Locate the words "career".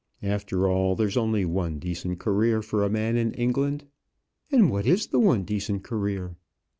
2.17-2.63, 5.83-6.37